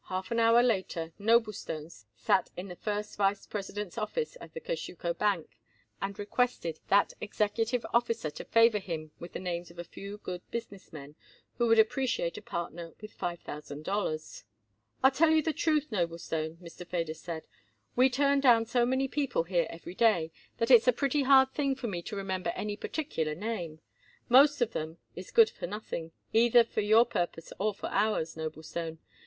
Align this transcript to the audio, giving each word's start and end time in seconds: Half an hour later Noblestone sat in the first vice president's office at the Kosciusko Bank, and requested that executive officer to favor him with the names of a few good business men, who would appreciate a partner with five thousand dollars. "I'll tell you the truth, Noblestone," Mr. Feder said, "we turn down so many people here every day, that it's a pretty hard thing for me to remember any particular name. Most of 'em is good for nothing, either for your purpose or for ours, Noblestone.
Half 0.05 0.31
an 0.31 0.39
hour 0.39 0.63
later 0.63 1.13
Noblestone 1.19 1.91
sat 2.15 2.49
in 2.57 2.69
the 2.69 2.75
first 2.75 3.15
vice 3.17 3.45
president's 3.45 3.99
office 3.99 4.35
at 4.41 4.55
the 4.55 4.59
Kosciusko 4.59 5.13
Bank, 5.15 5.59
and 6.01 6.17
requested 6.17 6.79
that 6.87 7.13
executive 7.21 7.85
officer 7.93 8.31
to 8.31 8.43
favor 8.43 8.79
him 8.79 9.11
with 9.19 9.33
the 9.33 9.39
names 9.39 9.69
of 9.69 9.77
a 9.77 9.83
few 9.83 10.17
good 10.17 10.41
business 10.49 10.91
men, 10.91 11.13
who 11.59 11.67
would 11.67 11.77
appreciate 11.77 12.35
a 12.35 12.41
partner 12.41 12.95
with 12.99 13.13
five 13.13 13.41
thousand 13.41 13.83
dollars. 13.85 14.43
"I'll 15.03 15.11
tell 15.11 15.29
you 15.29 15.43
the 15.43 15.53
truth, 15.53 15.91
Noblestone," 15.91 16.57
Mr. 16.57 16.83
Feder 16.87 17.13
said, 17.13 17.45
"we 17.95 18.09
turn 18.09 18.39
down 18.39 18.65
so 18.65 18.87
many 18.87 19.07
people 19.07 19.43
here 19.43 19.67
every 19.69 19.93
day, 19.93 20.31
that 20.57 20.71
it's 20.71 20.87
a 20.87 20.93
pretty 20.93 21.21
hard 21.21 21.51
thing 21.53 21.75
for 21.75 21.85
me 21.85 22.01
to 22.01 22.15
remember 22.15 22.49
any 22.55 22.75
particular 22.75 23.35
name. 23.35 23.81
Most 24.29 24.61
of 24.61 24.75
'em 24.75 24.97
is 25.15 25.29
good 25.29 25.51
for 25.51 25.67
nothing, 25.67 26.11
either 26.33 26.63
for 26.63 26.81
your 26.81 27.05
purpose 27.05 27.53
or 27.59 27.75
for 27.75 27.89
ours, 27.91 28.35
Noblestone. 28.35 28.97